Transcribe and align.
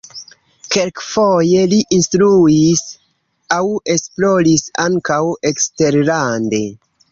Kelkfoje 0.75 1.65
li 1.73 1.77
instruis 1.97 2.81
aŭ 3.59 3.61
esploris 3.99 4.67
ankaŭ 4.89 5.23
eksterlande. 5.53 6.67